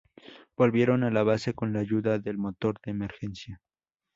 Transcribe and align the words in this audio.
Volvieron 0.57 1.03
a 1.03 1.11
la 1.11 1.21
base 1.21 1.53
con 1.53 1.73
la 1.73 1.79
ayuda 1.81 2.17
del 2.17 2.39
motor 2.39 2.79
de 2.83 2.89
emergencia. 2.89 3.61